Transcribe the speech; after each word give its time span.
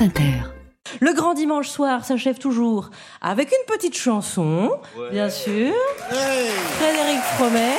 France 0.00 0.08
Inter. 0.08 0.32
Le 1.00 1.12
grand 1.12 1.34
dimanche 1.34 1.68
soir 1.68 2.04
s'achève 2.06 2.38
toujours 2.38 2.90
avec 3.20 3.50
une 3.52 3.74
petite 3.74 3.96
chanson, 3.96 4.70
bien 5.10 5.28
sûr. 5.28 5.74
Frédéric 6.08 7.20
Fromet. 7.36 7.76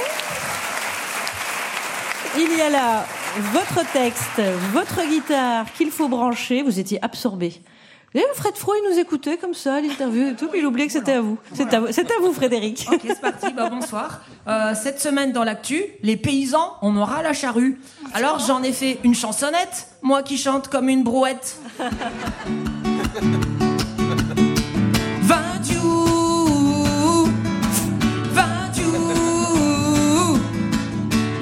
Il 2.37 2.57
y 2.57 2.61
a 2.61 2.69
là 2.69 3.05
votre 3.53 3.91
texte, 3.91 4.41
votre 4.71 5.01
guitare 5.07 5.65
qu'il 5.73 5.89
faut 5.89 6.09
brancher. 6.09 6.61
Vous 6.61 6.79
étiez 6.79 7.03
absorbé. 7.03 7.61
Et 8.13 8.25
Fred 8.33 8.57
Froy 8.57 8.75
nous 8.89 8.99
écoutait 8.99 9.37
comme 9.37 9.53
ça, 9.53 9.79
l'interview 9.79 10.31
et 10.31 10.35
tout, 10.35 10.49
puis 10.49 10.59
il 10.59 10.65
oubliait 10.65 10.87
que 10.87 10.91
c'était 10.91 11.13
à 11.13 11.21
vous. 11.21 11.37
C'est 11.53 11.73
à 11.73 11.79
vous, 11.79 11.87
c'est 11.91 12.11
à 12.11 12.15
vous, 12.21 12.33
Frédéric. 12.33 12.85
Ok, 12.91 12.99
c'est 13.05 13.21
parti. 13.21 13.53
Bah, 13.53 13.69
bonsoir. 13.69 14.19
Euh, 14.49 14.73
cette 14.75 14.99
semaine 14.99 15.31
dans 15.31 15.45
l'actu, 15.45 15.81
les 16.03 16.17
paysans, 16.17 16.75
on 16.81 16.97
aura 16.97 17.23
la 17.23 17.31
charrue. 17.31 17.79
Alors 18.13 18.39
j'en 18.39 18.63
ai 18.63 18.73
fait 18.73 18.99
une 19.05 19.15
chansonnette, 19.15 19.87
moi 20.01 20.23
qui 20.23 20.37
chante 20.37 20.67
comme 20.67 20.89
une 20.89 21.03
brouette. 21.03 21.57
Vindiou, 25.21 26.05
Vindiou, 28.33 28.93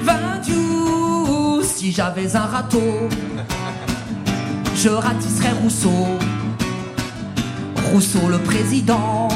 Vindiou. 0.04 1.62
Si 1.64 1.90
j'avais 1.90 2.36
un 2.36 2.46
râteau, 2.46 3.08
je 4.76 4.88
ratisserais 4.88 5.50
Rousseau. 5.62 6.19
Rousseau 7.92 8.28
le 8.28 8.38
président 8.38 9.28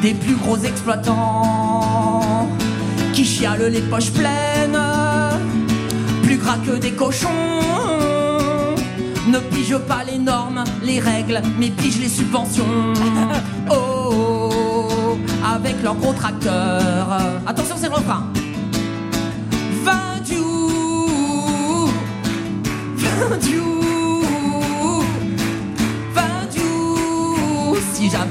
des 0.00 0.14
plus 0.14 0.36
gros 0.36 0.56
exploitants 0.58 2.48
qui 3.12 3.24
chialent 3.24 3.68
les 3.70 3.80
poches 3.80 4.12
pleines, 4.12 4.78
plus 6.22 6.36
gras 6.36 6.58
que 6.58 6.76
des 6.78 6.92
cochons. 6.92 7.28
Ne 9.26 9.38
pige 9.38 9.78
pas 9.78 10.04
les 10.04 10.18
normes, 10.18 10.62
les 10.84 11.00
règles, 11.00 11.40
mais 11.58 11.70
pige 11.70 11.98
les 11.98 12.08
subventions. 12.08 12.64
Oh, 13.70 14.10
oh, 14.12 14.50
oh, 14.52 15.16
avec 15.56 15.82
leurs 15.82 15.94
gros 15.94 16.12
tracteurs. 16.12 17.18
Attention, 17.46 17.76
c'est 17.80 17.88
le 17.88 17.94
refrain. 17.94 18.24
Vindiou, 19.84 20.68
Vindiou, 22.96 23.63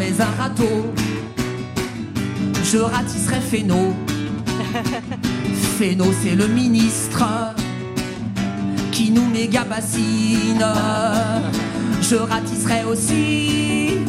Un 0.06 0.42
râteau, 0.42 0.94
je 2.62 2.78
ratisserais 2.78 3.40
Féno. 3.50 3.94
Féno, 5.80 6.06
c'est 6.22 6.36
le 6.36 6.48
ministre 6.48 7.24
qui 8.92 9.12
nous 9.12 9.26
méga 9.30 9.64
bassine. 9.64 10.66
Je 12.02 12.16
ratisserais 12.18 12.84
aussi 12.84 14.00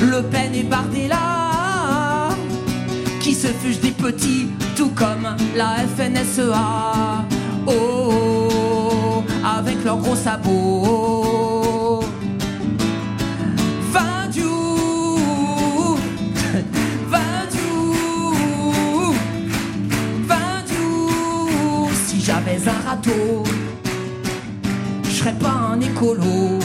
Le 0.00 0.22
Pen 0.22 0.54
et 0.54 0.62
Bardella 0.62 2.28
qui 3.20 3.34
se 3.34 3.48
fugent 3.48 3.80
des 3.80 3.90
petits, 3.90 4.46
tout 4.76 4.90
comme 4.90 5.34
la 5.56 5.74
FNSEA. 5.96 7.24
Oh, 7.66 7.72
oh, 7.72 8.48
oh, 8.48 9.24
avec 9.44 9.84
leurs 9.84 9.98
gros 9.98 10.16
sabots. 10.16 11.13
Je 25.04 25.10
serais 25.10 25.34
pas 25.34 25.72
un 25.72 25.80
écolo. 25.80 26.58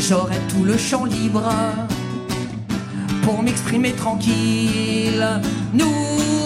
J'aurais 0.00 0.40
tout 0.48 0.64
le 0.64 0.76
champ 0.76 1.04
libre 1.04 1.42
pour 3.22 3.42
m'exprimer 3.42 3.92
tranquille. 3.92 5.26
Nous, 5.72 5.86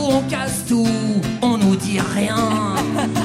on 0.08 0.22
casse 0.22 0.64
tout, 0.66 0.86
on 1.42 1.58
nous 1.58 1.76
dit 1.76 2.00
rien. 2.00 2.74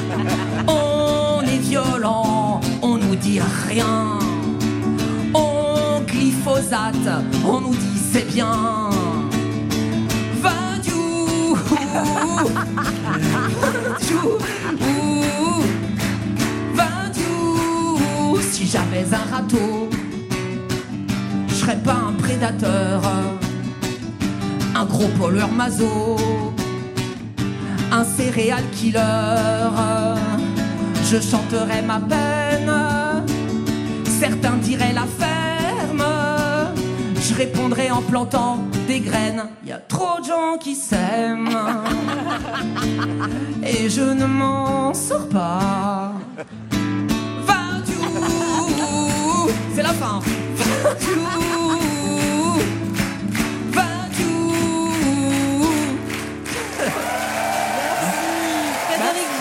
On 0.68 1.42
est 1.42 1.58
violent, 1.58 2.60
on 2.82 2.96
nous 2.98 3.16
dit 3.16 3.40
rien. 3.68 4.18
On 5.34 6.00
glyphosate, 6.06 6.94
on 7.46 7.60
nous 7.60 7.74
dit 7.74 7.98
c'est 8.12 8.26
bien. 8.26 8.90
J'avais 18.90 19.14
un 19.14 19.36
râteau, 19.36 19.90
je 21.46 21.54
serais 21.54 21.76
pas 21.76 21.96
un 22.08 22.12
prédateur, 22.12 23.02
un 24.74 24.84
gros 24.86 25.08
pollueur 25.18 25.52
maso, 25.52 26.16
un 27.92 28.04
céréal 28.04 28.62
killer. 28.72 29.74
Je 31.04 31.20
chanterais 31.20 31.82
ma 31.82 32.00
peine, 32.00 32.72
certains 34.18 34.56
diraient 34.56 34.94
la 34.94 35.06
ferme. 35.06 36.04
Je 37.20 37.34
répondrais 37.34 37.90
en 37.90 38.00
plantant 38.00 38.58
des 38.86 39.00
graines. 39.00 39.44
Y 39.66 39.72
a 39.72 39.78
trop 39.78 40.18
de 40.20 40.24
gens 40.24 40.56
qui 40.58 40.74
s'aiment 40.74 41.58
et 43.62 43.90
je 43.90 44.00
ne 44.00 44.24
m'en 44.24 44.94
sors 44.94 45.28
pas. 45.28 46.14
la 49.88 49.94
fin. 49.94 50.20
Vintou, 50.98 52.60
Vintou. 53.72 54.88
Merci, 57.98 58.26
Frédéric 58.86 59.32